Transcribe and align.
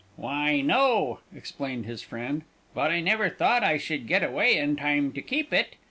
"Why, 0.15 0.61
no," 0.61 1.19
explained 1.31 1.85
his 1.85 2.01
friend; 2.01 2.41
"but 2.73 2.89
I 2.89 3.01
never 3.01 3.29
thought 3.29 3.63
I 3.63 3.77
should 3.77 4.07
get 4.07 4.23
away 4.23 4.57
in 4.57 4.75
time 4.75 5.11
to 5.13 5.21
keep 5.21 5.53
it. 5.53 5.75